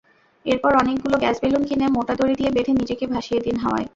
এরপর 0.45 0.71
অনেকগুলো 0.75 1.15
গ্যাসবেলুন 1.17 1.63
কিনে 1.65 1.87
মোটা 1.87 2.13
দড়ি 2.15 2.35
দিয়ে 2.35 2.51
বেঁধে 2.51 2.73
নিজেকে 2.73 3.05
ভাসিয়ে 3.07 3.39
দিন 3.41 3.55
হাওয়ায়। 3.57 3.87